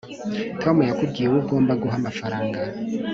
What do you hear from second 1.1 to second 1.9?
uwo ugomba